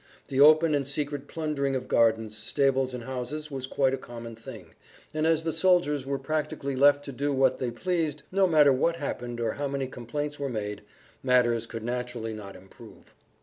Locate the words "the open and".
0.29-0.87